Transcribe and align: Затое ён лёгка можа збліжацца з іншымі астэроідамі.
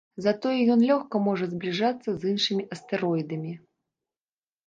Затое 0.25 0.53
ён 0.75 0.79
лёгка 0.91 1.19
можа 1.25 1.45
збліжацца 1.51 2.09
з 2.23 2.31
іншымі 2.31 2.63
астэроідамі. 2.77 3.53